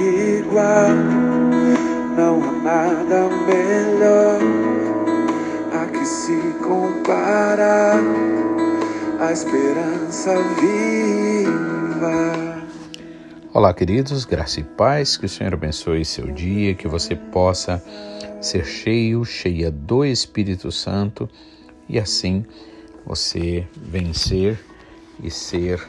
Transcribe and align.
igual, 0.00 0.90
não 2.16 2.42
há 2.42 2.52
nada 2.62 3.28
melhor 3.46 4.40
a 5.72 5.86
que 5.86 6.04
se 6.04 6.38
comparar 6.62 8.00
a 9.20 9.32
esperança 9.32 10.36
viva. 10.60 12.28
Olá, 13.52 13.74
queridos, 13.74 14.24
graça 14.24 14.60
e 14.60 14.64
paz, 14.64 15.16
que 15.16 15.26
o 15.26 15.28
Senhor 15.28 15.54
abençoe 15.54 16.04
seu 16.04 16.30
dia, 16.30 16.74
que 16.74 16.86
você 16.86 17.16
possa 17.16 17.82
ser 18.40 18.64
cheio, 18.64 19.24
cheia 19.24 19.70
do 19.70 20.04
Espírito 20.04 20.70
Santo 20.70 21.28
e 21.88 21.98
assim 21.98 22.44
você 23.04 23.66
vencer 23.74 24.58
e 25.22 25.30
ser 25.30 25.80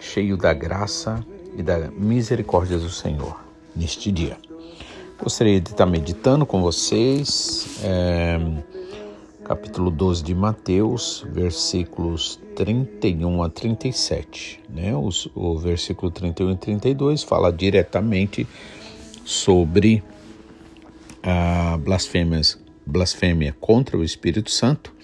cheio 0.00 0.36
da 0.36 0.52
graça 0.52 1.24
e 1.56 1.62
da 1.62 1.90
misericórdia 1.90 2.78
do 2.78 2.90
Senhor 2.90 3.40
neste 3.74 4.12
dia. 4.12 4.36
Gostaria 5.18 5.60
de 5.60 5.70
estar 5.70 5.86
meditando 5.86 6.44
com 6.44 6.60
vocês, 6.60 7.80
é, 7.82 8.38
capítulo 9.42 9.90
12 9.90 10.22
de 10.22 10.34
Mateus, 10.34 11.24
versículos 11.30 12.38
31 12.54 13.42
a 13.42 13.48
37. 13.48 14.60
Né? 14.68 14.94
Os, 14.94 15.28
o 15.34 15.56
versículo 15.56 16.10
31 16.10 16.52
e 16.52 16.56
32 16.56 17.22
fala 17.22 17.50
diretamente 17.50 18.46
sobre 19.24 20.02
a 21.22 21.78
blasfêmias, 21.78 22.58
blasfêmia 22.84 23.56
contra 23.58 23.96
o 23.96 24.04
Espírito 24.04 24.50
Santo 24.50 24.94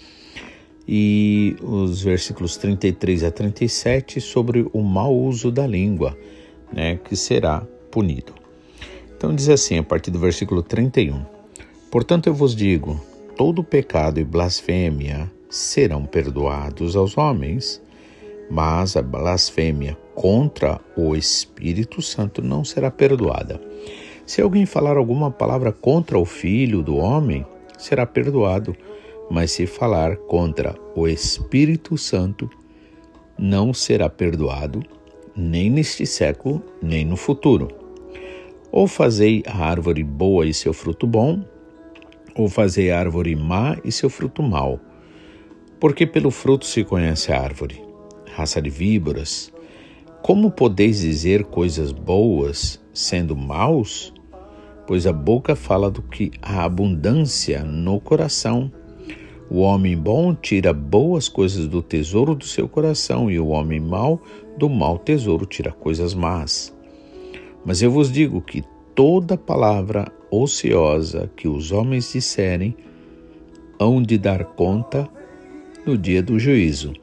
e 0.86 1.56
os 1.62 2.02
versículos 2.02 2.56
33 2.56 3.24
a 3.24 3.30
37 3.30 4.20
sobre 4.20 4.68
o 4.72 4.82
mau 4.82 5.16
uso 5.16 5.50
da 5.50 5.66
língua, 5.66 6.16
né, 6.72 6.98
que 7.04 7.16
será 7.16 7.62
punido. 7.90 8.32
Então 9.16 9.34
diz 9.34 9.48
assim, 9.48 9.78
a 9.78 9.82
partir 9.82 10.10
do 10.10 10.18
versículo 10.18 10.62
31: 10.62 11.24
Portanto 11.90 12.26
eu 12.26 12.34
vos 12.34 12.54
digo, 12.54 13.00
todo 13.36 13.62
pecado 13.62 14.18
e 14.18 14.24
blasfêmia 14.24 15.30
serão 15.48 16.04
perdoados 16.04 16.96
aos 16.96 17.16
homens, 17.16 17.82
mas 18.50 18.96
a 18.96 19.02
blasfêmia 19.02 19.96
contra 20.14 20.80
o 20.96 21.14
Espírito 21.14 22.00
Santo 22.02 22.42
não 22.42 22.64
será 22.64 22.90
perdoada. 22.90 23.60
Se 24.26 24.40
alguém 24.40 24.66
falar 24.66 24.96
alguma 24.96 25.30
palavra 25.30 25.72
contra 25.72 26.18
o 26.18 26.24
Filho 26.24 26.82
do 26.82 26.96
homem, 26.96 27.44
será 27.76 28.06
perdoado 28.06 28.76
mas 29.32 29.52
se 29.52 29.66
falar 29.66 30.16
contra 30.16 30.74
o 30.94 31.08
Espírito 31.08 31.96
Santo, 31.96 32.50
não 33.38 33.72
será 33.72 34.06
perdoado, 34.06 34.82
nem 35.36 35.70
neste 35.70 36.06
século, 36.06 36.62
nem 36.82 37.04
no 37.04 37.16
futuro. 37.16 37.68
Ou 38.70 38.86
fazei 38.86 39.42
a 39.46 39.56
árvore 39.56 40.02
boa 40.02 40.46
e 40.46 40.54
seu 40.54 40.72
fruto 40.72 41.06
bom, 41.06 41.44
ou 42.34 42.48
fazei 42.48 42.90
a 42.90 42.98
árvore 42.98 43.36
má 43.36 43.76
e 43.84 43.92
seu 43.92 44.08
fruto 44.08 44.42
mau. 44.42 44.80
Porque 45.78 46.06
pelo 46.06 46.30
fruto 46.30 46.64
se 46.64 46.84
conhece 46.84 47.32
a 47.32 47.40
árvore. 47.40 47.82
Raça 48.34 48.62
de 48.62 48.70
víboras, 48.70 49.52
como 50.22 50.52
podeis 50.52 51.00
dizer 51.00 51.44
coisas 51.44 51.90
boas 51.90 52.80
sendo 52.94 53.36
maus? 53.36 54.14
Pois 54.86 55.04
a 55.04 55.12
boca 55.12 55.56
fala 55.56 55.90
do 55.90 56.00
que 56.00 56.30
há 56.40 56.62
abundância 56.62 57.64
no 57.64 58.00
coração. 58.00 58.70
O 59.54 59.58
homem 59.60 59.94
bom 59.94 60.34
tira 60.34 60.72
boas 60.72 61.28
coisas 61.28 61.68
do 61.68 61.82
tesouro 61.82 62.34
do 62.34 62.46
seu 62.46 62.66
coração, 62.66 63.30
e 63.30 63.38
o 63.38 63.48
homem 63.48 63.78
mau 63.78 64.18
do 64.56 64.66
mau 64.66 64.98
tesouro 64.98 65.44
tira 65.44 65.70
coisas 65.70 66.14
más. 66.14 66.74
Mas 67.62 67.82
eu 67.82 67.90
vos 67.90 68.10
digo 68.10 68.40
que 68.40 68.64
toda 68.94 69.36
palavra 69.36 70.10
ociosa 70.30 71.30
que 71.36 71.46
os 71.46 71.70
homens 71.70 72.10
disserem, 72.10 72.74
hão 73.78 74.02
de 74.02 74.16
dar 74.16 74.42
conta 74.42 75.06
no 75.84 75.98
dia 75.98 76.22
do 76.22 76.38
juízo. 76.38 76.94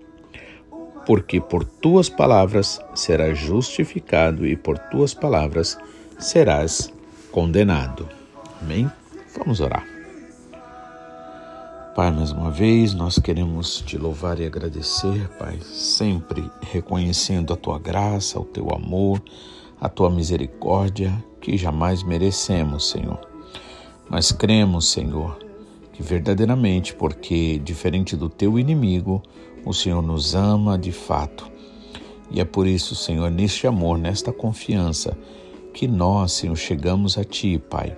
Porque 1.06 1.40
por 1.40 1.64
tuas 1.64 2.09
palavras 2.09 2.82
serás 2.96 3.38
justificado 3.38 4.48
e 4.48 4.56
por 4.56 4.80
tuas 4.90 5.14
palavras 5.14 5.78
serás 6.18 6.92
condenado. 7.32 8.09
Amém? 8.59 8.90
Vamos 9.38 9.59
orar. 9.59 9.99
Pai, 12.00 12.12
mais 12.12 12.32
uma 12.32 12.50
vez 12.50 12.94
nós 12.94 13.20
queremos 13.20 13.84
te 13.86 13.98
louvar 13.98 14.40
e 14.40 14.46
agradecer, 14.46 15.28
Pai, 15.38 15.60
sempre 15.62 16.50
reconhecendo 16.62 17.52
a 17.52 17.58
tua 17.58 17.78
graça, 17.78 18.40
o 18.40 18.46
teu 18.46 18.70
amor, 18.74 19.22
a 19.82 19.90
tua 19.90 20.09
misericórdia 20.09 21.14
que 21.42 21.58
jamais 21.58 22.02
merecemos, 22.02 22.90
Senhor. 22.90 23.20
Mas 24.09 24.32
cremos, 24.32 24.88
Senhor, 24.88 25.38
que 25.92 26.02
verdadeiramente, 26.02 26.96
porque 26.96 27.59
diferente 27.59 28.16
do 28.16 28.30
teu 28.30 28.58
inimigo, 28.58 29.22
o 29.66 29.74
Senhor 29.74 30.02
nos 30.02 30.34
ama 30.34 30.78
de 30.78 30.94
fato. 30.94 31.52
E 32.32 32.40
é 32.40 32.46
por 32.46 32.66
isso, 32.66 32.96
Senhor, 32.96 33.30
neste 33.30 33.68
amor, 33.68 33.98
nesta 33.98 34.32
confiança, 34.32 35.18
que 35.74 35.86
nós, 35.86 36.32
Senhor, 36.32 36.56
chegamos 36.56 37.18
a 37.18 37.26
Ti, 37.26 37.62
Pai. 37.70 37.94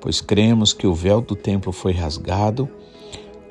Pois 0.00 0.20
cremos 0.20 0.72
que 0.72 0.88
o 0.88 0.94
véu 0.94 1.20
do 1.20 1.36
templo 1.36 1.70
foi 1.70 1.92
rasgado 1.92 2.68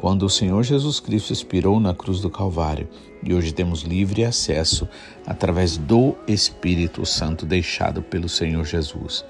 quando 0.01 0.23
o 0.23 0.29
Senhor 0.29 0.63
Jesus 0.63 0.99
Cristo 0.99 1.31
expirou 1.31 1.79
na 1.79 1.93
cruz 1.93 2.19
do 2.21 2.29
Calvário 2.29 2.89
e 3.23 3.35
hoje 3.35 3.53
temos 3.53 3.83
livre 3.83 4.25
acesso 4.25 4.89
através 5.27 5.77
do 5.77 6.15
Espírito 6.27 7.05
Santo 7.05 7.45
deixado 7.45 8.01
pelo 8.01 8.27
Senhor 8.27 8.65
Jesus. 8.65 9.23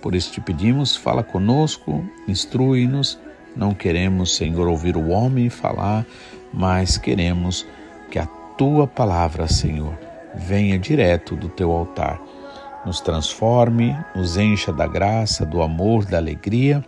Por 0.00 0.14
isso 0.14 0.30
te 0.30 0.40
pedimos, 0.40 0.94
fala 0.94 1.24
conosco, 1.24 2.04
instrui-nos. 2.28 3.18
Não 3.56 3.74
queremos, 3.74 4.36
Senhor, 4.36 4.68
ouvir 4.68 4.96
o 4.96 5.08
homem 5.08 5.50
falar, 5.50 6.06
mas 6.52 6.96
queremos 6.96 7.66
que 8.08 8.18
a 8.20 8.26
tua 8.56 8.86
palavra, 8.86 9.48
Senhor, 9.48 9.98
venha 10.32 10.78
direto 10.78 11.34
do 11.34 11.48
teu 11.48 11.72
altar. 11.72 12.22
Nos 12.86 13.00
transforme, 13.00 13.96
nos 14.14 14.36
encha 14.36 14.72
da 14.72 14.86
graça, 14.86 15.44
do 15.44 15.60
amor, 15.60 16.04
da 16.04 16.18
alegria 16.18 16.84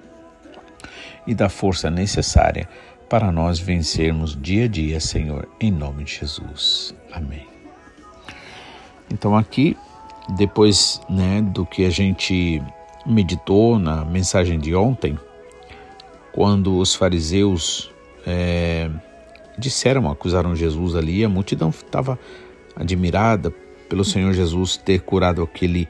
e 1.26 1.34
da 1.34 1.48
força 1.48 1.90
necessária 1.90 2.68
para 3.08 3.30
nós 3.30 3.58
vencermos 3.58 4.36
dia 4.40 4.64
a 4.64 4.68
dia, 4.68 5.00
Senhor, 5.00 5.48
em 5.60 5.70
nome 5.70 6.04
de 6.04 6.16
Jesus. 6.16 6.94
Amém. 7.12 7.46
Então 9.12 9.36
aqui, 9.36 9.76
depois 10.36 11.00
né, 11.08 11.40
do 11.40 11.64
que 11.64 11.84
a 11.84 11.90
gente 11.90 12.62
meditou 13.04 13.78
na 13.78 14.04
mensagem 14.04 14.58
de 14.58 14.74
ontem, 14.74 15.18
quando 16.32 16.76
os 16.78 16.94
fariseus 16.94 17.90
é, 18.26 18.90
disseram, 19.56 20.10
acusaram 20.10 20.54
Jesus 20.56 20.96
ali, 20.96 21.24
a 21.24 21.28
multidão 21.28 21.70
estava 21.70 22.18
admirada 22.74 23.50
pelo 23.88 24.04
Senhor 24.04 24.32
Jesus 24.32 24.76
ter 24.76 25.00
curado 25.00 25.42
aquele 25.42 25.88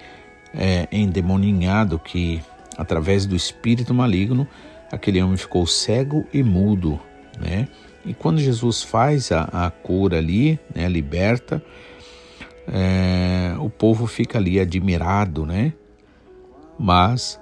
é, 0.54 0.87
endemoninhado 0.93 1.98
que, 1.98 2.43
através 2.77 3.25
do 3.25 3.34
espírito 3.34 3.94
maligno, 3.94 4.47
aquele 4.91 5.22
homem 5.22 5.36
ficou 5.36 5.66
cego 5.66 6.26
e 6.32 6.42
mudo, 6.42 7.00
né? 7.38 7.69
E 8.04 8.14
quando 8.14 8.38
Jesus 8.38 8.82
faz 8.82 9.32
a, 9.32 9.42
a 9.52 9.70
cura 9.70 10.19
ali, 10.19 10.60
né, 10.74 10.88
liberta, 10.88 11.62
é, 12.69 13.54
o 13.58 13.69
povo 13.69 14.06
fica 14.06 14.38
ali 14.38 14.60
admirado, 14.60 15.44
né? 15.44 15.72
Mas 16.78 17.41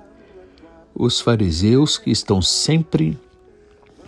os 0.95 1.21
fariseus 1.21 1.99
que 1.99 2.11
estão 2.11 2.41
sempre 2.41 3.19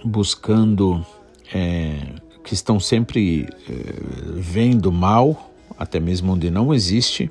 buscando, 0.05 1.05
é, 1.53 1.99
que 2.45 2.55
estão 2.55 2.79
sempre 2.79 3.49
é, 3.69 3.73
vendo 4.35 4.93
mal, 4.93 5.53
até 5.79 5.99
mesmo 5.99 6.33
onde 6.33 6.51
não 6.51 6.73
existe, 6.73 7.31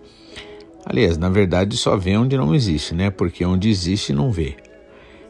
aliás, 0.86 1.18
na 1.18 1.30
verdade 1.30 1.78
só 1.78 1.96
vê 1.96 2.18
onde 2.18 2.38
não 2.38 2.54
existe, 2.54 2.94
né? 2.94 3.10
Porque 3.10 3.46
onde 3.46 3.70
existe 3.70 4.14
não 4.14 4.32
vê. 4.32 4.58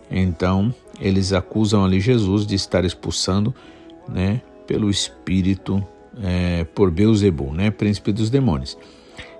Então, 0.09 0.73
eles 0.99 1.33
acusam 1.33 1.83
ali 1.83 1.99
Jesus 1.99 2.45
de 2.45 2.55
estar 2.55 2.85
expulsando, 2.85 3.53
né, 4.07 4.41
pelo 4.67 4.89
espírito, 4.89 5.85
é, 6.21 6.63
por 6.63 6.91
Beuzebu, 6.91 7.51
né, 7.51 7.71
príncipe 7.71 8.11
dos 8.11 8.29
demônios. 8.29 8.77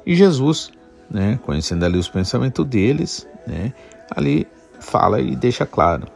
E 0.06 0.16
Jesus, 0.16 0.72
né, 1.10 1.40
conhecendo 1.44 1.86
ali 1.86 1.98
os 1.98 2.10
pensamentos 2.10 2.66
deles, 2.66 3.28
né, 3.48 3.74
ali 4.16 4.48
fala 4.80 5.22
e 5.22 5.36
deixa 5.36 5.66
claro 5.66 6.08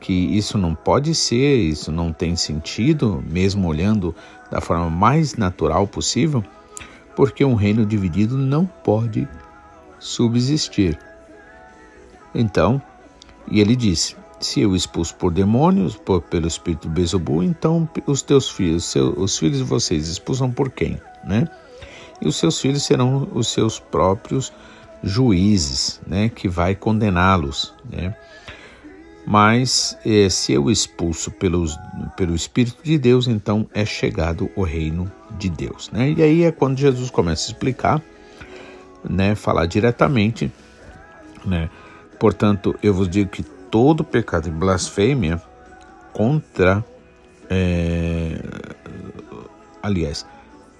que 0.00 0.12
isso 0.12 0.58
não 0.58 0.74
pode 0.74 1.14
ser, 1.14 1.56
isso 1.58 1.92
não 1.92 2.12
tem 2.12 2.34
sentido, 2.34 3.22
mesmo 3.30 3.68
olhando 3.68 4.14
da 4.50 4.60
forma 4.60 4.90
mais 4.90 5.36
natural 5.36 5.86
possível, 5.86 6.42
porque 7.14 7.44
um 7.44 7.54
reino 7.54 7.86
dividido 7.86 8.36
não 8.36 8.66
pode 8.66 9.28
subsistir. 10.00 10.98
Então, 12.34 12.82
e 13.50 13.60
ele 13.60 13.76
disse: 13.76 14.16
Se 14.40 14.60
eu 14.60 14.74
expulso 14.74 15.14
por 15.16 15.32
demônios, 15.32 15.96
por, 15.96 16.22
pelo 16.22 16.46
espírito 16.46 16.88
Bezobu, 16.88 17.42
então 17.42 17.88
os 18.06 18.22
teus 18.22 18.50
filhos, 18.50 18.84
seu, 18.84 19.12
os 19.18 19.38
filhos 19.38 19.58
de 19.58 19.64
vocês 19.64 20.08
expulsam 20.08 20.50
por 20.50 20.70
quem? 20.70 21.00
Né? 21.24 21.48
E 22.20 22.28
os 22.28 22.36
seus 22.36 22.60
filhos 22.60 22.84
serão 22.84 23.28
os 23.34 23.48
seus 23.48 23.78
próprios 23.78 24.52
juízes, 25.02 26.00
né, 26.06 26.28
que 26.28 26.48
vai 26.48 26.74
condená-los, 26.74 27.74
né? 27.90 28.14
Mas 29.26 29.96
eh, 30.04 30.28
se 30.28 30.52
eu 30.52 30.70
expulso 30.70 31.30
pelos, 31.30 31.76
pelo 32.16 32.34
Espírito 32.34 32.82
de 32.82 32.98
Deus, 32.98 33.28
então 33.28 33.68
é 33.72 33.84
chegado 33.84 34.50
o 34.56 34.62
reino 34.62 35.10
de 35.38 35.48
Deus, 35.48 35.90
né? 35.92 36.10
E 36.16 36.22
aí 36.22 36.42
é 36.44 36.50
quando 36.50 36.78
Jesus 36.78 37.08
começa 37.10 37.48
a 37.48 37.52
explicar, 37.52 38.02
né, 39.08 39.34
falar 39.34 39.66
diretamente, 39.66 40.50
né? 41.44 41.70
Portanto, 42.22 42.78
eu 42.80 42.94
vos 42.94 43.08
digo 43.08 43.30
que 43.30 43.42
todo 43.42 44.04
pecado 44.04 44.46
e 44.46 44.50
blasfêmia 44.52 45.42
contra, 46.12 46.84
é, 47.50 48.38
aliás, 49.82 50.24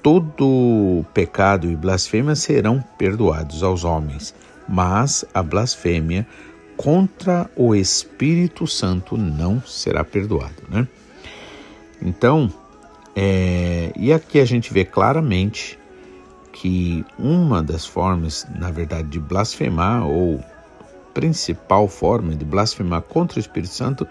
todo 0.01 1.05
pecado 1.13 1.69
e 1.69 1.75
blasfêmia 1.75 2.37
serão 2.37 2.81
perdoados 2.97 3.65
aos 3.65 3.83
homens, 3.83 4.33
mas 4.69 5.25
a 5.35 5.43
blasfêmia 5.43 6.25
contra 6.77 7.51
o 7.57 7.75
Espírito 7.75 8.65
Santo 8.69 9.17
não 9.17 9.61
será 9.63 10.05
perdoado, 10.05 10.63
né? 10.69 10.87
Então, 12.01 12.55
é, 13.17 13.91
e 13.97 14.13
aqui 14.13 14.39
a 14.39 14.45
gente 14.45 14.73
vê 14.73 14.85
claramente 14.85 15.77
que 16.53 17.05
uma 17.19 17.61
das 17.61 17.85
formas, 17.85 18.47
na 18.55 18.71
verdade, 18.71 19.09
de 19.09 19.19
blasfemar 19.19 20.07
ou 20.07 20.41
principal 21.13 21.89
forma 21.89 22.35
de 22.35 22.45
blasfemar 22.45 23.03
contra 23.03 23.39
o 23.39 23.41
Espírito 23.41 23.73
Santo 23.73 24.07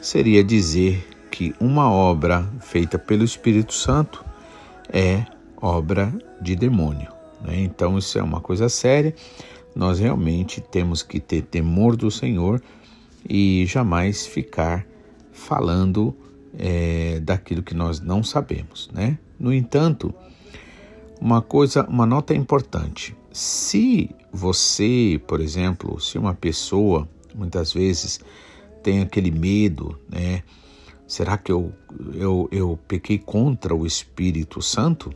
seria 0.00 0.42
dizer 0.42 1.06
que 1.30 1.54
uma 1.60 1.90
obra 1.90 2.48
feita 2.60 2.98
pelo 2.98 3.24
Espírito 3.24 3.72
Santo 3.72 4.24
é 4.88 5.24
obra 5.60 6.12
de 6.40 6.54
demônio. 6.54 7.12
Né? 7.42 7.60
Então 7.60 7.98
isso 7.98 8.18
é 8.18 8.22
uma 8.22 8.40
coisa 8.40 8.68
séria. 8.68 9.14
Nós 9.74 9.98
realmente 9.98 10.60
temos 10.60 11.02
que 11.02 11.20
ter 11.20 11.42
temor 11.42 11.96
do 11.96 12.10
Senhor 12.10 12.62
e 13.28 13.66
jamais 13.66 14.26
ficar 14.26 14.86
falando 15.32 16.16
é, 16.58 17.20
daquilo 17.20 17.62
que 17.62 17.74
nós 17.74 18.00
não 18.00 18.22
sabemos, 18.22 18.88
né? 18.92 19.18
No 19.38 19.52
entanto, 19.52 20.14
uma 21.20 21.42
coisa, 21.42 21.84
uma 21.84 22.06
nota 22.06 22.34
importante. 22.34 23.14
Se 23.36 24.08
você, 24.32 25.20
por 25.26 25.42
exemplo, 25.42 26.00
se 26.00 26.16
uma 26.16 26.32
pessoa 26.32 27.06
muitas 27.34 27.70
vezes 27.70 28.18
tem 28.82 29.02
aquele 29.02 29.30
medo, 29.30 30.00
né? 30.08 30.42
Será 31.06 31.36
que 31.36 31.52
eu, 31.52 31.70
eu, 32.14 32.48
eu 32.50 32.78
pequei 32.88 33.18
contra 33.18 33.74
o 33.74 33.84
Espírito 33.84 34.62
Santo? 34.62 35.12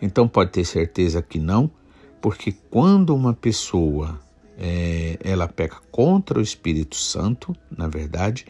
Então 0.00 0.26
pode 0.26 0.50
ter 0.52 0.64
certeza 0.64 1.20
que 1.20 1.38
não, 1.38 1.70
porque 2.22 2.52
quando 2.70 3.14
uma 3.14 3.34
pessoa 3.34 4.18
é, 4.56 5.18
ela 5.22 5.46
peca 5.46 5.76
contra 5.90 6.38
o 6.38 6.42
Espírito 6.42 6.96
Santo, 6.96 7.54
na 7.70 7.86
verdade, 7.86 8.46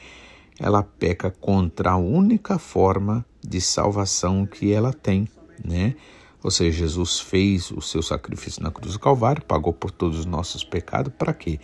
ela 0.61 0.85
peca 0.85 1.29
contra 1.29 1.91
a 1.91 1.97
única 1.97 2.57
forma 2.57 3.27
de 3.45 3.61
salvação 3.61 4.47
que 4.47 4.73
ela 4.73 4.93
tem, 4.93 5.27
né? 5.65 5.97
Ou 6.43 6.51
seja, 6.51 6.79
Jesus 6.79 7.21
fez 7.21 7.71
o 7.71 7.81
seu 7.81 8.03
sacrifício 8.03 8.63
na 8.63 8.71
cruz 8.71 8.95
do 8.95 8.99
Calvário, 8.99 9.45
pagou 9.45 9.73
por 9.73 9.91
todos 9.91 10.19
os 10.19 10.27
nossos 10.27 10.65
pecados, 10.65 11.13
para 11.17 11.33
quê? 11.33 11.61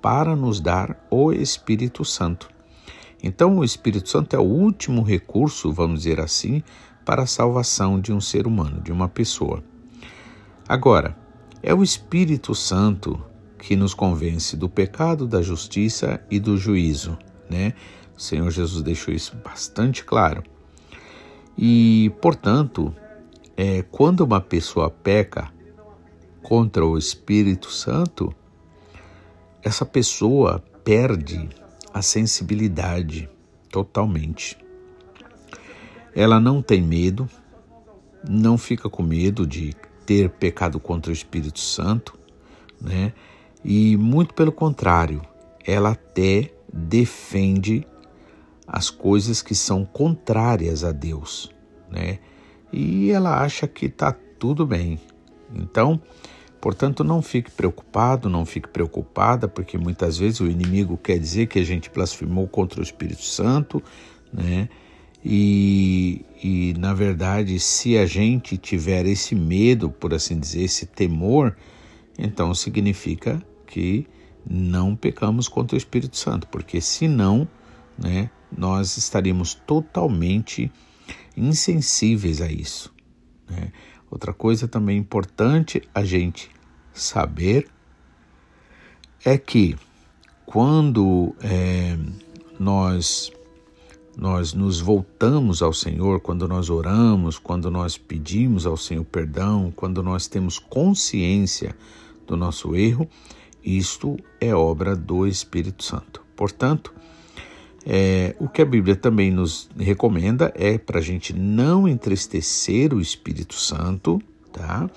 Para 0.00 0.36
nos 0.36 0.60
dar 0.60 1.06
o 1.10 1.32
Espírito 1.32 2.04
Santo. 2.04 2.48
Então, 3.22 3.58
o 3.58 3.64
Espírito 3.64 4.08
Santo 4.08 4.34
é 4.34 4.38
o 4.38 4.42
último 4.42 5.02
recurso, 5.02 5.72
vamos 5.72 6.02
dizer 6.02 6.20
assim, 6.20 6.62
para 7.04 7.22
a 7.22 7.26
salvação 7.26 8.00
de 8.00 8.12
um 8.12 8.20
ser 8.20 8.46
humano, 8.46 8.80
de 8.80 8.92
uma 8.92 9.08
pessoa. 9.08 9.62
Agora, 10.68 11.16
é 11.62 11.74
o 11.74 11.82
Espírito 11.82 12.54
Santo 12.54 13.20
que 13.58 13.76
nos 13.76 13.92
convence 13.92 14.56
do 14.56 14.68
pecado, 14.68 15.26
da 15.26 15.42
justiça 15.42 16.24
e 16.30 16.40
do 16.40 16.56
juízo, 16.56 17.18
né? 17.50 17.74
O 18.16 18.20
Senhor 18.20 18.50
Jesus 18.50 18.82
deixou 18.82 19.12
isso 19.12 19.36
bastante 19.44 20.04
claro. 20.04 20.42
E, 21.58 22.10
portanto, 22.22 22.94
é, 23.62 23.82
quando 23.82 24.22
uma 24.22 24.40
pessoa 24.40 24.88
peca 24.88 25.52
contra 26.42 26.82
o 26.82 26.96
Espírito 26.96 27.70
Santo, 27.70 28.34
essa 29.62 29.84
pessoa 29.84 30.64
perde 30.82 31.46
a 31.92 32.00
sensibilidade 32.00 33.28
totalmente. 33.68 34.56
Ela 36.14 36.40
não 36.40 36.62
tem 36.62 36.80
medo, 36.80 37.28
não 38.26 38.56
fica 38.56 38.88
com 38.88 39.02
medo 39.02 39.46
de 39.46 39.76
ter 40.06 40.30
pecado 40.30 40.80
contra 40.80 41.10
o 41.10 41.14
Espírito 41.14 41.60
Santo, 41.60 42.18
né? 42.80 43.12
E 43.62 43.94
muito 43.94 44.32
pelo 44.32 44.52
contrário, 44.52 45.20
ela 45.66 45.90
até 45.90 46.50
defende 46.72 47.86
as 48.66 48.88
coisas 48.88 49.42
que 49.42 49.54
são 49.54 49.84
contrárias 49.84 50.82
a 50.82 50.92
Deus, 50.92 51.50
né? 51.90 52.20
E 52.72 53.10
ela 53.10 53.42
acha 53.42 53.66
que 53.66 53.86
está 53.86 54.12
tudo 54.38 54.66
bem. 54.66 54.98
Então, 55.54 56.00
portanto, 56.60 57.02
não 57.02 57.20
fique 57.20 57.50
preocupado, 57.50 58.28
não 58.28 58.46
fique 58.46 58.68
preocupada, 58.68 59.48
porque 59.48 59.76
muitas 59.76 60.18
vezes 60.18 60.40
o 60.40 60.46
inimigo 60.46 60.96
quer 60.96 61.18
dizer 61.18 61.46
que 61.46 61.58
a 61.58 61.64
gente 61.64 61.90
blasfemou 61.90 62.46
contra 62.46 62.80
o 62.80 62.82
Espírito 62.82 63.22
Santo, 63.22 63.82
né? 64.32 64.68
E, 65.22 66.24
e 66.42 66.74
na 66.78 66.94
verdade, 66.94 67.58
se 67.60 67.98
a 67.98 68.06
gente 68.06 68.56
tiver 68.56 69.04
esse 69.04 69.34
medo, 69.34 69.90
por 69.90 70.14
assim 70.14 70.38
dizer, 70.38 70.62
esse 70.62 70.86
temor, 70.86 71.54
então 72.18 72.54
significa 72.54 73.42
que 73.66 74.06
não 74.48 74.96
pecamos 74.96 75.46
contra 75.46 75.74
o 75.74 75.78
Espírito 75.78 76.16
Santo, 76.16 76.46
porque 76.46 76.80
senão, 76.80 77.46
né, 77.98 78.30
nós 78.56 78.96
estaríamos 78.96 79.54
totalmente 79.54 80.72
insensíveis 81.36 82.40
a 82.40 82.50
isso. 82.50 82.92
Né? 83.48 83.72
Outra 84.10 84.32
coisa 84.32 84.66
também 84.66 84.98
importante 84.98 85.82
a 85.94 86.04
gente 86.04 86.50
saber 86.92 87.68
é 89.24 89.38
que 89.38 89.76
quando 90.44 91.34
é, 91.42 91.96
nós 92.58 93.30
nós 94.16 94.52
nos 94.52 94.80
voltamos 94.80 95.62
ao 95.62 95.72
Senhor, 95.72 96.20
quando 96.20 96.46
nós 96.46 96.68
oramos, 96.68 97.38
quando 97.38 97.70
nós 97.70 97.96
pedimos 97.96 98.66
ao 98.66 98.76
Senhor 98.76 99.04
perdão, 99.04 99.72
quando 99.74 100.02
nós 100.02 100.26
temos 100.26 100.58
consciência 100.58 101.74
do 102.26 102.36
nosso 102.36 102.76
erro, 102.76 103.08
isto 103.64 104.18
é 104.38 104.54
obra 104.54 104.94
do 104.94 105.26
Espírito 105.26 105.82
Santo. 105.84 106.22
Portanto, 106.36 106.92
é, 107.86 108.34
o 108.38 108.48
que 108.48 108.60
a 108.60 108.64
Bíblia 108.64 108.94
também 108.94 109.30
nos 109.30 109.68
recomenda 109.78 110.52
é 110.54 110.76
para 110.76 110.98
a 110.98 111.02
gente 111.02 111.32
não 111.32 111.88
entristecer 111.88 112.92
o 112.92 113.00
Espírito 113.00 113.54
Santo, 113.54 114.20
tá? 114.52 114.88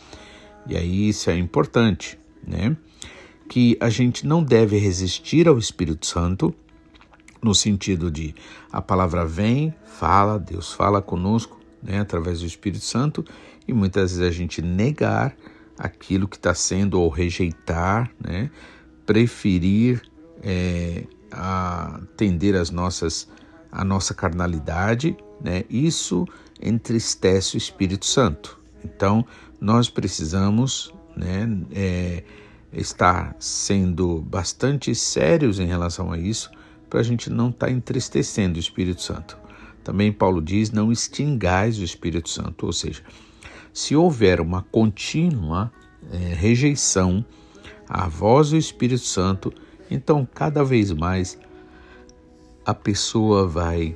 E 0.68 0.76
aí 0.76 1.10
isso 1.10 1.30
é 1.30 1.38
importante, 1.38 2.20
né? 2.46 2.76
Que 3.48 3.78
a 3.80 3.90
gente 3.90 4.26
não 4.26 4.44
deve 4.44 4.78
resistir 4.78 5.48
ao 5.48 5.58
Espírito 5.58 6.06
Santo, 6.06 6.54
no 7.42 7.54
sentido 7.54 8.10
de 8.10 8.34
a 8.72 8.82
palavra 8.82 9.26
vem, 9.26 9.74
fala, 9.86 10.40
Deus 10.40 10.72
fala 10.72 11.02
conosco, 11.02 11.60
né, 11.82 12.00
através 12.00 12.40
do 12.40 12.46
Espírito 12.46 12.86
Santo, 12.86 13.26
e 13.68 13.74
muitas 13.74 14.12
vezes 14.12 14.26
a 14.26 14.32
gente 14.32 14.62
negar 14.62 15.36
aquilo 15.78 16.28
que 16.28 16.38
está 16.38 16.54
sendo 16.54 17.00
ou 17.00 17.10
rejeitar, 17.10 18.10
né? 18.20 18.50
Preferir 19.06 20.02
é, 20.42 21.04
a 21.34 22.00
tender 22.16 22.56
as 22.56 22.70
nossas 22.70 23.28
a 23.72 23.84
nossa 23.84 24.14
carnalidade, 24.14 25.18
né? 25.42 25.64
Isso 25.68 26.28
entristece 26.62 27.56
o 27.56 27.58
Espírito 27.58 28.06
Santo. 28.06 28.60
Então 28.86 29.26
nós 29.60 29.90
precisamos, 29.90 30.94
né, 31.16 31.50
é, 31.72 32.24
estar 32.72 33.36
sendo 33.40 34.22
bastante 34.22 34.94
sérios 34.94 35.60
em 35.60 35.66
relação 35.66 36.12
a 36.12 36.18
isso, 36.18 36.52
para 36.90 37.00
a 37.00 37.04
gente 37.04 37.30
não 37.30 37.50
estar 37.50 37.68
tá 37.68 37.72
entristecendo 37.72 38.58
o 38.58 38.60
Espírito 38.60 39.02
Santo. 39.02 39.38
Também 39.84 40.12
Paulo 40.12 40.42
diz: 40.42 40.72
não 40.72 40.92
extingais 40.92 41.80
o 41.80 41.84
Espírito 41.84 42.30
Santo, 42.30 42.66
ou 42.66 42.74
seja, 42.74 43.02
se 43.74 43.96
houver 43.96 44.40
uma 44.40 44.62
contínua 44.62 45.72
é, 46.12 46.18
rejeição 46.34 47.26
à 47.88 48.08
voz 48.08 48.52
do 48.52 48.58
Espírito 48.58 49.04
Santo, 49.04 49.52
então, 49.94 50.28
cada 50.34 50.64
vez 50.64 50.92
mais 50.92 51.38
a 52.66 52.74
pessoa 52.74 53.48
vai 53.48 53.96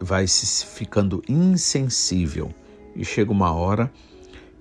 vai 0.00 0.26
se 0.26 0.66
ficando 0.66 1.22
insensível 1.28 2.50
e 2.94 3.04
chega 3.04 3.32
uma 3.32 3.52
hora 3.52 3.90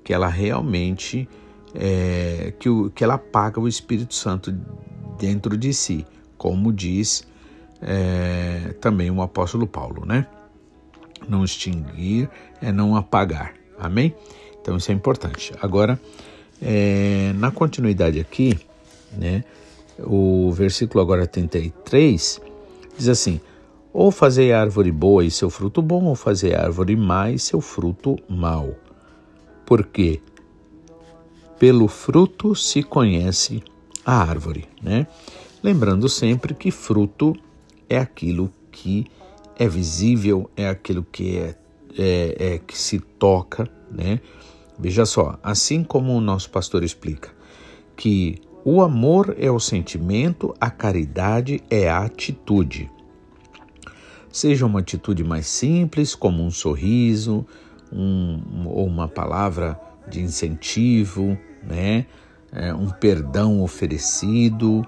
que 0.03 0.13
ela 0.13 0.27
realmente 0.27 1.27
é, 1.73 2.53
que, 2.59 2.69
o, 2.69 2.89
que 2.89 3.03
ela 3.03 3.15
apaga 3.15 3.59
o 3.59 3.67
Espírito 3.67 4.13
Santo 4.13 4.51
dentro 5.17 5.57
de 5.57 5.73
si, 5.73 6.05
como 6.37 6.71
diz 6.71 7.27
é, 7.81 8.75
também 8.79 9.09
o 9.11 9.21
apóstolo 9.21 9.67
Paulo, 9.67 10.05
né? 10.05 10.27
Não 11.27 11.43
extinguir 11.43 12.29
é 12.61 12.71
não 12.71 12.95
apagar, 12.95 13.53
amém? 13.79 14.15
Então 14.61 14.77
isso 14.77 14.91
é 14.91 14.93
importante. 14.93 15.53
Agora, 15.61 15.99
é, 16.61 17.33
na 17.35 17.51
continuidade 17.51 18.19
aqui, 18.19 18.59
né, 19.11 19.43
o 19.99 20.51
versículo 20.51 21.01
agora 21.01 21.27
33 21.27 22.41
diz 22.97 23.07
assim: 23.07 23.39
ou 23.93 24.09
fazer 24.09 24.53
árvore 24.53 24.91
boa 24.91 25.23
e 25.23 25.29
seu 25.29 25.49
fruto 25.49 25.81
bom, 25.81 26.05
ou 26.05 26.15
fazer 26.15 26.55
árvore 26.55 26.95
má 26.95 27.29
e 27.29 27.37
seu 27.37 27.61
fruto 27.61 28.17
mau. 28.27 28.75
Porque 29.65 30.19
pelo 31.59 31.87
fruto 31.87 32.55
se 32.55 32.81
conhece 32.81 33.63
a 34.03 34.17
árvore, 34.17 34.67
né? 34.81 35.07
Lembrando 35.61 36.09
sempre 36.09 36.53
que 36.53 36.71
fruto 36.71 37.35
é 37.87 37.97
aquilo 37.97 38.51
que 38.71 39.05
é 39.57 39.67
visível, 39.67 40.49
é 40.57 40.67
aquilo 40.67 41.05
que 41.09 41.37
é, 41.37 41.55
é, 41.97 42.53
é 42.53 42.57
que 42.57 42.77
se 42.77 42.99
toca, 42.99 43.69
né? 43.89 44.19
Veja 44.77 45.05
só, 45.05 45.39
assim 45.43 45.83
como 45.83 46.13
o 46.13 46.19
nosso 46.19 46.49
pastor 46.49 46.83
explica, 46.83 47.29
que 47.95 48.41
o 48.65 48.81
amor 48.81 49.35
é 49.37 49.51
o 49.51 49.59
sentimento, 49.59 50.53
a 50.59 50.69
caridade 50.69 51.61
é 51.69 51.89
a 51.89 51.99
atitude. 51.99 52.89
Seja 54.31 54.65
uma 54.65 54.79
atitude 54.79 55.23
mais 55.23 55.47
simples, 55.47 56.15
como 56.15 56.43
um 56.43 56.49
sorriso, 56.49 57.45
um, 57.91 58.65
ou 58.65 58.87
uma 58.87 59.07
palavra 59.07 59.79
de 60.07 60.21
incentivo, 60.21 61.37
né? 61.61 62.05
É, 62.51 62.73
um 62.73 62.89
perdão 62.89 63.61
oferecido, 63.61 64.87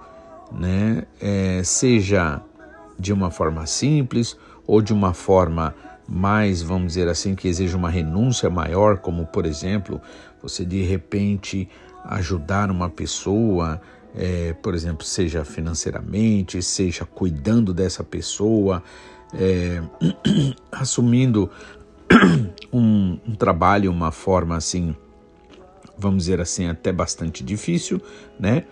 né? 0.52 1.04
É, 1.20 1.62
seja 1.64 2.42
de 2.98 3.12
uma 3.12 3.30
forma 3.30 3.66
simples 3.66 4.38
ou 4.66 4.82
de 4.82 4.94
uma 4.94 5.14
forma 5.14 5.76
mais, 6.08 6.62
vamos 6.62 6.94
dizer 6.94 7.08
assim, 7.08 7.36
que 7.36 7.48
exige 7.48 7.76
uma 7.76 7.90
renúncia 7.90 8.50
maior, 8.50 9.00
como 9.00 9.26
por 9.26 9.46
exemplo, 9.46 10.00
você 10.42 10.64
de 10.64 10.82
repente 10.84 11.68
ajudar 12.06 12.72
uma 12.72 12.90
pessoa, 12.90 13.82
é, 14.16 14.54
por 14.54 14.74
exemplo, 14.74 15.06
seja 15.06 15.44
financeiramente, 15.44 16.62
seja 16.62 17.06
cuidando 17.06 17.74
dessa 17.74 18.04
pessoa, 18.04 18.84
é, 19.34 19.82
assumindo 20.72 21.50
um, 22.72 23.20
um 23.28 23.36
trabalho, 23.36 23.92
uma 23.92 24.12
forma 24.12 24.56
assim, 24.56 24.96
vamos 25.98 26.24
dizer 26.24 26.40
assim, 26.40 26.68
até 26.68 26.92
bastante 26.92 27.44
difícil, 27.44 28.02
né? 28.40 28.64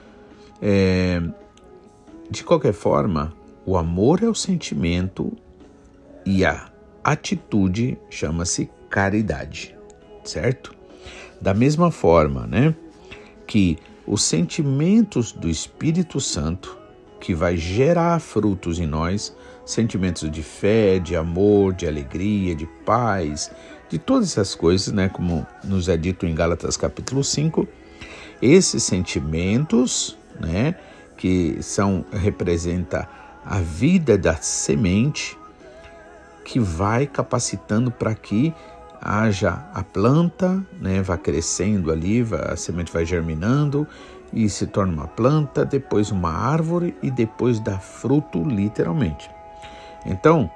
É, 0.62 1.22
de 2.30 2.44
qualquer 2.44 2.74
forma, 2.74 3.34
o 3.66 3.78
amor 3.78 4.24
é 4.24 4.28
o 4.28 4.36
sentimento 4.36 5.32
e 6.26 6.46
a 6.46 6.70
atitude 7.04 7.98
chama-se 8.10 8.70
caridade, 8.90 9.76
certo? 10.24 10.74
Da 11.42 11.54
mesma 11.54 11.92
forma, 11.92 12.48
né, 12.48 12.74
que 13.48 13.78
os 14.06 14.24
sentimentos 14.24 15.32
do 15.32 15.50
Espírito 15.50 16.20
Santo, 16.20 16.78
que 17.20 17.34
vai 17.34 17.56
gerar 17.56 18.20
frutos 18.20 18.80
em 18.80 18.86
nós, 18.86 19.36
sentimentos 19.66 20.30
de 20.30 20.44
fé, 20.44 21.00
de 21.00 21.16
amor, 21.16 21.74
de 21.74 21.88
alegria, 21.88 22.56
de 22.56 22.66
paz, 22.86 23.50
de 23.90 23.98
todas 23.98 24.32
essas 24.32 24.56
coisas, 24.56 24.94
né, 24.94 25.08
como 25.08 25.46
nos 25.64 25.88
é 25.88 25.96
dito 25.96 26.26
em 26.26 26.36
Gálatas 26.36 26.76
capítulo 26.76 27.24
5, 27.24 27.68
esses 28.42 28.84
sentimentos, 28.84 30.18
né, 30.40 30.76
que 31.16 31.62
são 31.62 32.04
representa 32.12 33.08
a 33.46 33.60
vida 33.60 34.18
da 34.18 34.36
semente, 34.36 35.38
que 36.44 36.60
vai 36.60 37.08
capacitando 37.08 37.90
para 37.90 38.14
que 38.14 38.54
haja 39.04 39.68
a 39.74 39.84
planta, 39.84 40.66
né, 40.80 41.02
vá 41.02 41.18
crescendo 41.18 41.92
ali, 41.92 42.26
a 42.50 42.56
semente 42.56 42.92
vai 42.92 43.06
germinando 43.06 43.86
e 44.32 44.48
se 44.48 44.66
torna 44.66 44.94
uma 44.94 45.08
planta, 45.08 45.66
depois 45.66 46.10
uma 46.10 46.32
árvore 46.32 46.96
e 47.04 47.12
depois 47.12 47.60
dá 47.60 47.78
fruto, 47.78 48.42
literalmente. 48.42 49.30
Então, 50.06 50.50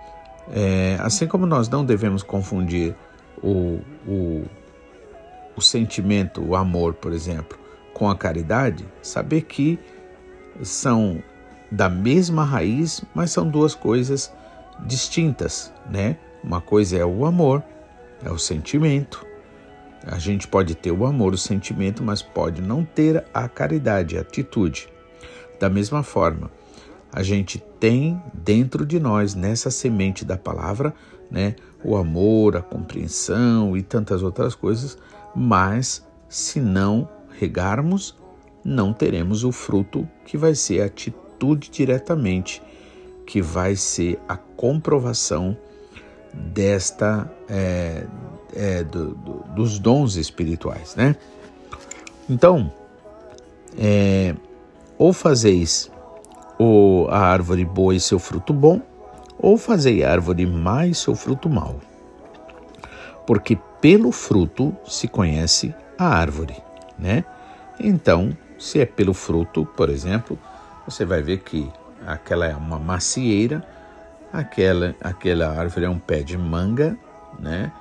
é, 0.49 0.97
assim 1.01 1.27
como 1.27 1.45
nós 1.45 1.67
não 1.67 1.83
devemos 1.83 2.23
confundir 2.23 2.95
o, 3.43 3.79
o, 4.07 4.45
o 5.55 5.61
sentimento, 5.61 6.41
o 6.41 6.55
amor, 6.55 6.93
por 6.93 7.11
exemplo, 7.11 7.59
com 7.93 8.09
a 8.09 8.15
caridade, 8.15 8.85
saber 9.01 9.41
que 9.41 9.77
são 10.63 11.21
da 11.69 11.89
mesma 11.89 12.45
raiz, 12.45 13.03
mas 13.13 13.31
são 13.31 13.47
duas 13.47 13.75
coisas 13.75 14.33
distintas, 14.85 15.73
né? 15.89 16.17
Uma 16.43 16.61
coisa 16.61 16.97
é 16.97 17.05
o 17.05 17.25
amor, 17.25 17.61
é 18.23 18.31
o 18.31 18.37
sentimento. 18.37 19.25
A 20.05 20.17
gente 20.17 20.47
pode 20.47 20.75
ter 20.75 20.91
o 20.91 21.05
amor, 21.05 21.33
o 21.33 21.37
sentimento, 21.37 22.03
mas 22.03 22.21
pode 22.21 22.61
não 22.61 22.83
ter 22.85 23.25
a 23.33 23.47
caridade, 23.49 24.17
a 24.17 24.21
atitude. 24.21 24.87
Da 25.59 25.69
mesma 25.69 26.03
forma, 26.03 26.49
a 27.11 27.23
gente 27.23 27.59
tem 27.79 28.21
dentro 28.33 28.85
de 28.85 28.99
nós, 28.99 29.35
nessa 29.35 29.71
semente 29.71 30.23
da 30.23 30.37
palavra, 30.37 30.93
né, 31.29 31.55
o 31.83 31.95
amor, 31.95 32.55
a 32.55 32.61
compreensão 32.61 33.75
e 33.75 33.81
tantas 33.81 34.23
outras 34.23 34.55
coisas, 34.55 34.97
mas 35.35 36.05
se 36.29 36.59
não 36.59 37.09
regarmos, 37.39 38.15
não 38.63 38.93
teremos 38.93 39.43
o 39.43 39.51
fruto 39.51 40.07
que 40.25 40.37
vai 40.37 40.55
ser 40.55 40.81
a 40.81 40.85
atitude 40.85 41.69
diretamente 41.69 42.61
que 43.27 43.41
vai 43.41 43.75
ser 43.75 44.17
a 44.27 44.37
comprovação 44.37 45.55
desta 46.37 47.29
é, 47.49 48.05
é, 48.55 48.83
do, 48.83 49.15
do, 49.15 49.33
dos 49.55 49.79
dons 49.79 50.15
espirituais, 50.15 50.95
né? 50.95 51.15
Então, 52.29 52.71
é, 53.77 54.35
ou 54.97 55.13
fazeis 55.13 55.91
a 57.09 57.19
árvore 57.19 57.63
boa 57.63 57.93
e 57.95 57.99
seu 57.99 58.17
fruto 58.17 58.51
bom, 58.51 58.81
ou 59.37 59.57
fazei 59.57 60.03
a 60.03 60.11
árvore 60.11 60.45
má 60.45 60.87
e 60.87 60.95
seu 60.95 61.15
fruto 61.15 61.47
mau. 61.47 61.79
Porque 63.25 63.57
pelo 63.79 64.11
fruto 64.11 64.75
se 64.85 65.07
conhece 65.07 65.73
a 65.97 66.07
árvore, 66.07 66.55
né? 66.97 67.23
Então, 67.79 68.35
se 68.57 68.79
é 68.79 68.85
pelo 68.85 69.13
fruto, 69.13 69.65
por 69.77 69.89
exemplo, 69.89 70.37
você 70.85 71.05
vai 71.05 71.21
ver 71.21 71.39
que 71.39 71.69
aquela 72.05 72.47
é 72.47 72.55
uma 72.55 72.79
macieira, 72.79 73.63
aquela, 74.31 74.95
aquela 75.01 75.49
árvore 75.49 75.85
é 75.85 75.89
um 75.89 75.99
pé 75.99 76.21
de 76.21 76.37
manga, 76.37 76.97
né? 77.39 77.71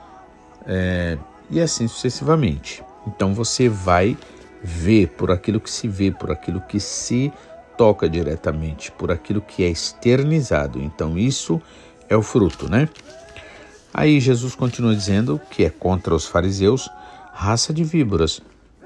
É, 0.67 1.19
e 1.51 1.61
assim 1.61 1.87
sucessivamente. 1.87 2.83
Então 3.07 3.35
você 3.35 3.69
vai 3.69 4.17
ver 4.63 5.09
por 5.09 5.31
aquilo 5.31 5.61
que 5.61 5.71
se 5.71 5.87
vê, 5.87 6.11
por 6.11 6.31
aquilo 6.31 6.61
que 6.61 6.81
se 6.81 7.33
toca 7.77 8.09
diretamente, 8.09 8.91
por 8.91 9.11
aquilo 9.11 9.41
que 9.41 9.63
é 9.63 9.69
externizado. 9.69 10.81
Então 10.81 11.17
isso 11.17 11.61
é 12.09 12.17
o 12.17 12.23
fruto, 12.23 12.69
né? 12.69 12.89
Aí 13.93 14.21
Jesus 14.21 14.55
continua 14.55 14.95
dizendo 14.95 15.41
que 15.51 15.65
é 15.65 15.71
contra 15.71 16.15
os 16.15 16.27
fariseus, 16.27 16.91
raça 17.33 17.73
de 17.73 17.85
víboras. 17.85 18.41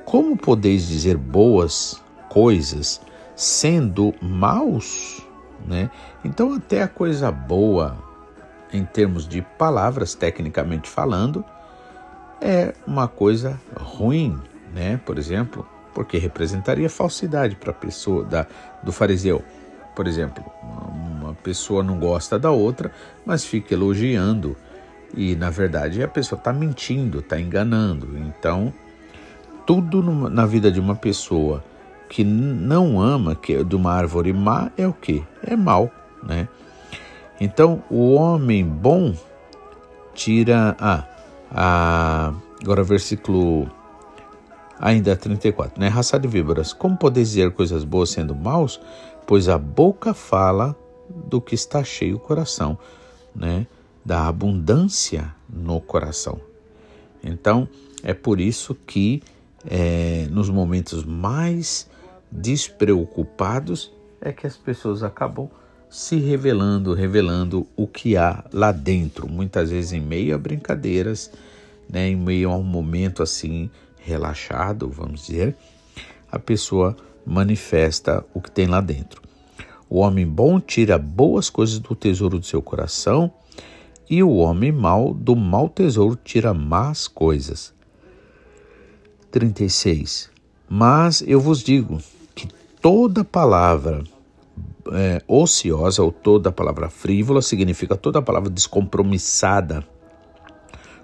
Como 0.05 0.37
podeis 0.37 0.87
dizer 0.87 1.17
boas 1.17 2.01
coisas 2.29 3.01
sendo 3.35 4.15
maus, 4.21 5.23
né? 5.67 5.91
Então 6.25 6.55
até 6.55 6.83
a 6.83 6.89
coisa 6.89 7.31
boa 7.31 7.97
em 8.73 8.85
termos 8.85 9.27
de 9.27 9.43
palavras, 9.43 10.15
tecnicamente 10.15 10.89
falando, 10.89 11.45
é 12.41 12.73
uma 12.87 13.09
coisa 13.09 13.61
ruim, 13.77 14.39
né? 14.73 15.01
Por 15.05 15.19
exemplo, 15.19 15.67
porque 15.95 16.19
representaria 16.19 16.89
falsidade 16.89 17.57
para 17.57 17.71
a 17.71 17.75
pessoa 17.75 18.25
da, 18.25 18.47
do 18.83 18.93
fariseu. 18.93 19.43
Por 19.95 20.07
exemplo, 20.07 20.45
uma 20.63 21.35
pessoa 21.35 21.83
não 21.83 21.99
gosta 21.99 22.39
da 22.39 22.51
outra, 22.51 22.93
mas 23.27 23.45
fica 23.45 23.75
elogiando 23.75 24.57
e 25.15 25.35
na 25.35 25.51
verdade 25.51 26.03
a 26.03 26.09
pessoa 26.09 26.39
está 26.39 26.53
mentindo, 26.53 27.19
está 27.19 27.39
enganando. 27.41 28.17
Então, 28.19 28.73
tudo 29.67 30.03
na 30.03 30.47
vida 30.47 30.71
de 30.71 30.81
uma 30.81 30.95
pessoa 30.95 31.65
que 32.11 32.25
não 32.25 33.01
ama, 33.01 33.37
que 33.37 33.55
é 33.55 33.65
de 33.65 33.77
uma 33.77 33.93
árvore 33.93 34.33
má, 34.33 34.73
é 34.77 34.87
o 34.87 34.93
que? 34.93 35.25
É 35.45 35.55
mal, 35.55 35.89
né? 36.21 36.49
Então, 37.41 37.83
o 37.89 38.15
homem 38.15 38.67
bom 38.67 39.15
tira. 40.13 40.77
Ah, 40.79 41.07
ah, 41.53 42.35
agora 42.61 42.83
versículo 42.83 43.71
ainda 44.79 45.15
34, 45.15 45.81
né? 45.81 45.87
Raça 45.87 46.19
de 46.19 46.27
víboras, 46.27 46.73
como 46.73 46.97
podeis 46.97 47.29
dizer 47.29 47.53
coisas 47.53 47.85
boas 47.85 48.11
sendo 48.11 48.35
maus? 48.35 48.81
Pois 49.25 49.49
a 49.49 49.57
boca 49.57 50.13
fala 50.13 50.75
do 51.09 51.41
que 51.41 51.55
está 51.55 51.85
cheio 51.85 52.17
o 52.17 52.21
coração, 52.21 52.77
né? 53.33 53.69
Da 54.05 54.27
abundância 54.27 55.33
no 55.49 55.81
coração. 55.81 56.41
Então, 57.23 57.69
é 58.03 58.13
por 58.13 58.41
isso 58.41 58.75
que 58.75 59.23
é, 59.65 60.27
nos 60.31 60.51
momentos 60.51 61.05
mais 61.05 61.89
despreocupados, 62.31 63.93
é 64.21 64.33
que 64.33 64.47
as 64.47 64.57
pessoas 64.57 65.03
acabam 65.03 65.49
se 65.89 66.17
revelando, 66.17 66.95
revelando 66.95 67.67
o 67.77 67.87
que 67.87 68.17
há 68.17 68.45
lá 68.53 68.71
dentro, 68.71 69.29
muitas 69.29 69.71
vezes 69.71 69.93
em 69.93 70.01
meio 70.01 70.35
a 70.35 70.39
brincadeiras, 70.39 71.33
né, 71.89 72.09
em 72.09 72.17
meio 72.17 72.51
a 72.51 72.57
um 72.57 72.63
momento 72.63 73.23
assim 73.23 73.69
relaxado, 73.99 74.89
vamos 74.89 75.27
dizer, 75.27 75.57
a 76.31 76.39
pessoa 76.39 76.97
manifesta 77.27 78.25
o 78.33 78.41
que 78.41 78.51
tem 78.51 78.67
lá 78.67 78.81
dentro. 78.81 79.21
O 79.89 79.99
homem 79.99 80.25
bom 80.25 80.61
tira 80.61 80.97
boas 80.97 81.51
coisas 81.51 81.81
do 81.81 81.97
tesouro 81.97 82.39
do 82.39 82.47
seu 82.47 82.63
coração, 82.63 83.33
e 84.09 84.23
o 84.23 84.37
homem 84.37 84.71
mau 84.73 85.13
do 85.13 85.35
mau 85.35 85.69
tesouro 85.69 86.17
tira 86.17 86.55
más 86.55 87.09
coisas. 87.09 87.73
36. 89.31 90.31
Mas 90.69 91.23
eu 91.27 91.41
vos 91.41 91.63
digo 91.63 92.01
toda 92.81 93.25
palavra 93.25 94.03
é, 94.93 95.23
ociosa 95.29 96.03
ou 96.03 96.11
toda 96.11 96.51
palavra 96.51 96.89
frívola 96.89 97.43
significa 97.43 97.97
toda 97.97 98.23
palavra 98.23 98.51
descompromissada 98.51 99.87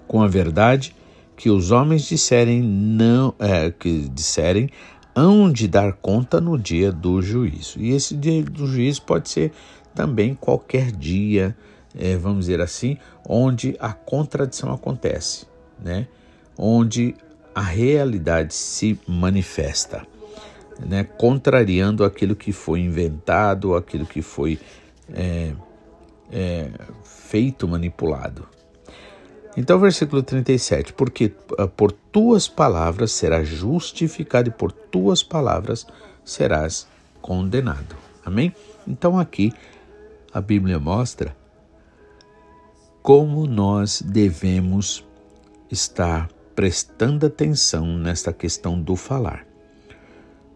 com 0.07 0.21
a 0.21 0.27
verdade 0.27 0.95
que 1.35 1.49
os 1.49 1.71
homens 1.71 2.07
disserem 2.07 2.61
não 2.61 3.33
é, 3.39 3.69
que 3.71 4.09
disserem 4.09 4.69
hão 5.15 5.51
de 5.51 5.67
dar 5.67 5.93
conta 5.93 6.39
no 6.39 6.57
dia 6.57 6.91
do 6.91 7.21
juízo. 7.21 7.79
E 7.79 7.91
esse 7.91 8.15
dia 8.15 8.43
do 8.43 8.67
juízo 8.67 9.01
pode 9.03 9.29
ser 9.29 9.51
também 9.93 10.35
qualquer 10.35 10.91
dia, 10.91 11.55
é, 11.97 12.15
vamos 12.15 12.45
dizer 12.45 12.61
assim, 12.61 12.97
onde 13.27 13.75
a 13.79 13.93
contradição 13.93 14.71
acontece, 14.71 15.47
né? 15.83 16.07
onde 16.57 17.15
a 17.53 17.61
realidade 17.61 18.53
se 18.53 18.99
manifesta, 19.07 20.05
né? 20.79 21.03
contrariando 21.03 22.03
aquilo 22.03 22.35
que 22.35 22.51
foi 22.51 22.81
inventado, 22.81 23.75
aquilo 23.75 24.05
que 24.05 24.21
foi 24.21 24.59
é, 25.13 25.53
é, 26.31 26.69
feito, 27.03 27.67
manipulado. 27.67 28.47
Então, 29.55 29.79
versículo 29.79 30.21
37, 30.21 30.93
porque 30.93 31.33
ah, 31.57 31.67
por 31.67 31.91
tuas 31.91 32.47
palavras 32.47 33.11
serás 33.11 33.47
justificado 33.47 34.49
e 34.49 34.51
por 34.51 34.71
tuas 34.71 35.23
palavras 35.23 35.87
serás 36.23 36.87
condenado. 37.21 37.95
Amém? 38.23 38.53
Então, 38.87 39.17
aqui 39.17 39.51
a 40.31 40.39
Bíblia 40.39 40.79
mostra 40.79 41.35
como 43.01 43.47
nós 43.47 44.01
devemos 44.01 45.03
estar 45.71 46.29
prestando 46.53 47.25
atenção 47.25 47.97
nesta 47.97 48.33
questão 48.33 48.79
do 48.79 48.95
falar. 48.95 49.46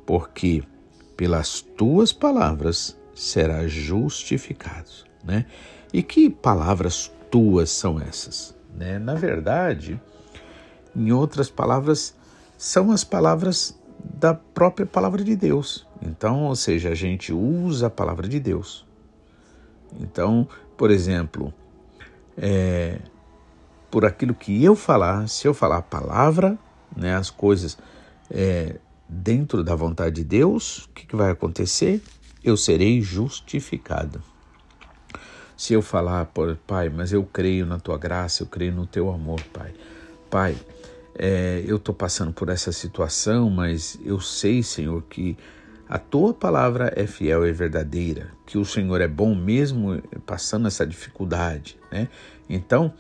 Porque 0.06 0.64
pelas 1.16 1.62
tuas 1.62 2.12
palavras 2.12 2.98
serás 3.14 3.72
justificado, 3.72 4.90
né? 5.24 5.46
E 5.94 6.02
que 6.02 6.30
palavras 6.30 7.12
tuas 7.30 7.70
são 7.70 8.00
essas? 8.00 8.56
Né? 8.74 8.98
Na 8.98 9.14
verdade, 9.14 10.00
em 10.96 11.12
outras 11.12 11.50
palavras, 11.50 12.16
são 12.58 12.92
as 12.92 13.04
palavras 13.04 13.78
da 14.00 14.34
própria 14.34 14.86
palavra 14.86 15.24
de 15.24 15.36
Deus. 15.36 15.88
Então, 16.02 16.46
ou 16.46 16.56
seja, 16.56 16.90
a 16.90 16.96
gente 16.96 17.32
usa 17.32 17.88
a 17.88 17.90
palavra 17.90 18.28
de 18.28 18.40
Deus. 18.40 18.86
Então, 20.00 20.48
por 20.78 20.90
exemplo, 20.90 21.54
é, 22.38 23.00
por 23.90 24.06
aquilo 24.06 24.34
que 24.34 24.64
eu 24.64 24.76
falar, 24.76 25.28
se 25.28 25.48
eu 25.48 25.54
falar 25.54 25.78
a 25.78 25.82
palavra, 25.82 26.58
né, 26.96 27.16
as 27.16 27.30
coisas 27.30 27.78
é, 28.30 28.76
dentro 29.12 29.62
da 29.62 29.76
vontade 29.76 30.16
de 30.16 30.24
Deus, 30.24 30.86
o 30.86 30.90
que, 30.90 31.06
que 31.06 31.16
vai 31.18 31.30
acontecer? 31.30 32.02
Eu 32.42 32.56
serei 32.56 33.02
justificado. 33.02 34.24
Se 35.58 35.74
eu 35.74 35.82
falar, 35.82 36.32
Pai, 36.66 36.90
mas 36.90 37.12
eu 37.12 37.24
creio 37.24 37.66
na 37.66 37.78
tua 37.78 37.98
graça, 37.98 38.42
eu 38.42 38.48
creio 38.48 38.74
no 38.74 38.88
teu 38.88 39.12
amor, 39.12 39.42
Pai. 39.54 39.74
Pai, 40.30 40.58
é, 41.14 41.62
eu 41.68 41.76
estou 41.76 41.94
passando 41.94 42.32
por 42.32 42.48
essa 42.48 42.72
situação, 42.72 43.50
mas 43.50 44.00
eu 44.04 44.20
sei, 44.22 44.64
Senhor, 44.64 45.04
que 45.04 45.38
a 45.90 46.00
tua 46.00 46.34
palavra 46.34 46.94
é 46.96 47.06
fiel 47.06 47.46
e 47.46 47.52
verdadeira, 47.52 48.32
que 48.46 48.58
o 48.58 48.64
Senhor 48.64 49.02
é 49.02 49.10
bom 49.10 49.36
mesmo 49.36 50.02
passando 50.26 50.68
essa 50.68 50.88
dificuldade, 50.88 51.78
né? 51.92 52.08
Então, 52.50 52.94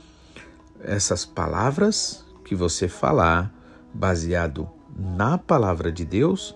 essas 0.83 1.25
palavras 1.25 2.25
que 2.43 2.53
você 2.53 2.89
falar, 2.89 3.51
baseado 3.93 4.69
na 4.97 5.37
palavra 5.37 5.91
de 5.91 6.05
Deus, 6.05 6.55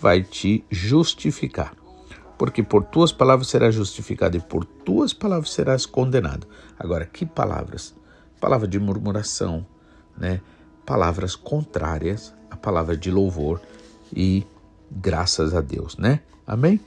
vai 0.00 0.22
te 0.22 0.64
justificar 0.70 1.74
porque 2.40 2.62
por 2.62 2.84
tuas 2.84 3.12
palavras 3.12 3.48
serás 3.48 3.74
justificado 3.74 4.34
e 4.34 4.40
por 4.40 4.64
tuas 4.64 5.12
palavras 5.12 5.50
serás 5.50 5.84
condenado. 5.84 6.46
Agora, 6.78 7.04
que 7.04 7.26
palavras? 7.26 7.94
Palavra 8.40 8.66
de 8.66 8.78
murmuração, 8.78 9.66
né? 10.16 10.40
Palavras 10.86 11.36
contrárias 11.36 12.32
à 12.50 12.56
palavra 12.56 12.96
de 12.96 13.10
louvor 13.10 13.60
e 14.10 14.46
graças 14.90 15.54
a 15.54 15.60
Deus, 15.60 15.98
né? 15.98 16.20
Amém? 16.46 16.80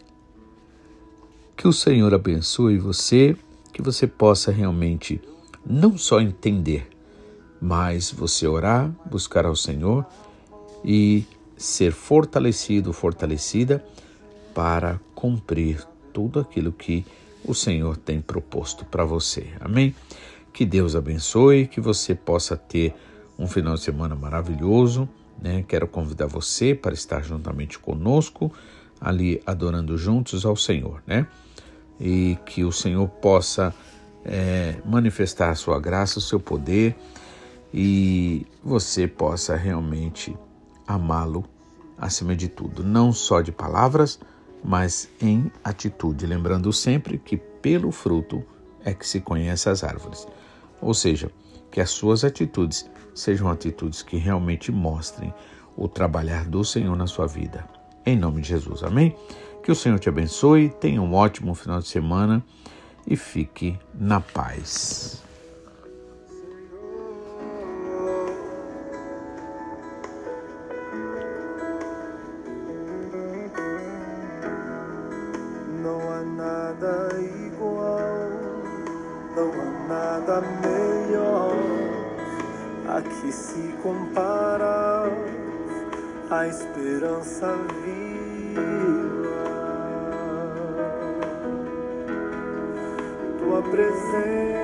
Que 1.56 1.67
o 1.67 1.72
Senhor 1.72 2.12
abençoe 2.15 2.80
você, 2.80 3.38
que 3.72 3.80
você 3.84 4.08
possa 4.08 4.52
realmente 4.52 5.22
não 5.63 6.00
só 6.00 6.19
entender, 6.19 6.89
mas 7.62 8.10
você 8.10 8.48
orar, 8.48 8.91
buscar 9.06 9.46
ao 9.46 9.56
Senhor 9.56 10.04
e 10.84 11.26
ser 11.58 11.91
fortalecido, 11.91 12.91
fortalecida 12.91 13.84
para 14.54 15.00
cumprir 15.15 15.86
tudo 16.12 16.39
aquilo 16.39 16.72
que 16.72 17.06
o 17.46 17.54
Senhor 17.54 17.98
tem 17.98 18.22
proposto 18.22 18.86
para 18.86 19.04
você. 19.04 19.48
Amém? 19.60 19.96
Que 20.52 20.65
Deus 20.65 20.96
abençoe, 20.96 21.67
que 21.67 21.82
você 21.82 22.13
possa 22.13 22.56
ter 22.56 22.93
um 23.38 23.48
final 23.48 23.76
de 23.76 23.82
semana 23.82 24.15
maravilhoso. 24.15 25.10
Né? 25.41 25.63
Quero 25.67 25.88
convidar 25.88 26.28
você 26.28 26.76
para 26.76 26.93
estar 26.93 27.24
juntamente 27.24 27.80
conosco, 27.80 28.52
ali 29.02 29.41
adorando 29.46 29.98
juntos 29.98 30.46
ao 30.46 30.56
Senhor, 30.56 31.04
né? 31.06 31.28
E 32.00 32.38
que 32.46 32.63
o 32.63 32.72
Senhor 32.72 33.08
possa 33.08 33.74
é, 34.24 34.76
manifestar 34.86 35.50
a 35.50 35.56
sua 35.56 35.80
graça, 35.80 36.19
o 36.19 36.22
seu 36.22 36.39
poder 36.39 36.96
e 37.74 38.46
você 38.63 39.08
possa 39.08 39.56
realmente 39.56 40.36
amá-lo 40.88 41.46
acima 41.98 42.36
de 42.36 42.48
tudo, 42.48 42.84
não 42.84 43.12
só 43.12 43.41
de 43.41 43.52
palavras, 43.52 44.19
mas 44.63 45.10
em 45.22 45.52
atitude, 45.63 46.26
lembrando 46.26 46.72
sempre 46.72 47.17
que 47.17 47.38
pelo 47.38 47.91
fruto 47.91 48.43
é 48.84 48.93
que 48.93 49.08
se 49.08 49.19
conhece 49.19 49.69
as 49.69 49.84
árvores. 49.84 50.28
Ou 50.82 50.93
seja, 50.93 51.32
que 51.72 51.82
as 51.82 51.89
suas 51.89 52.24
atitudes 52.24 52.89
sejam 53.13 53.50
atitudes 53.50 54.02
que 54.02 54.17
realmente 54.17 54.72
mostrem 54.72 55.34
o 55.76 55.88
trabalhar 55.88 56.46
do 56.46 56.63
Senhor 56.63 56.96
na 56.96 57.08
sua 57.08 57.28
vida. 57.28 57.67
Em 58.06 58.17
nome 58.17 58.41
de 58.41 58.50
Jesus, 58.50 58.84
amém? 58.84 59.15
Que 59.63 59.72
o 59.72 59.76
Senhor 59.76 59.98
te 59.98 60.10
abençoe, 60.10 60.69
tenha 60.69 61.02
um 61.02 61.13
ótimo 61.13 61.56
final 61.56 61.80
de 61.80 61.88
semana 61.88 62.43
e 63.08 63.15
fique 63.15 63.78
na 63.93 64.19
paz. 64.19 65.24
Que 83.04 83.32
se 83.32 83.76
compara 83.82 85.06
a 86.30 86.48
esperança 86.48 87.54
viva. 87.84 88.62
Tua 93.39 93.62
presença. 93.63 94.62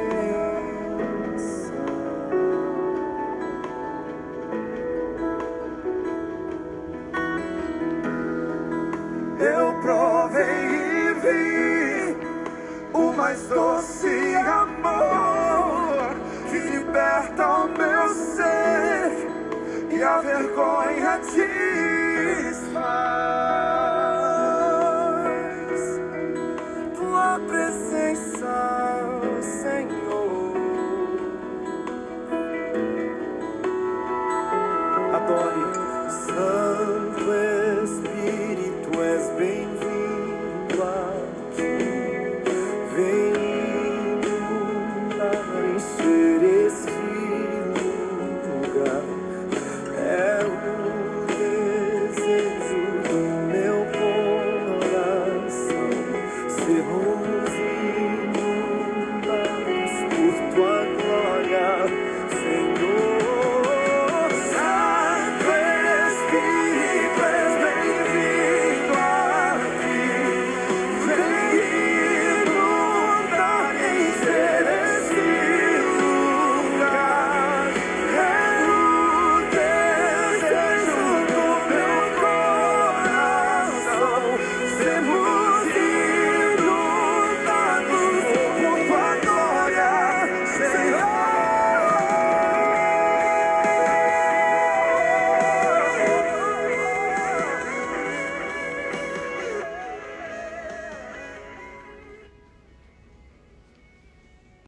Presença, 27.47 28.98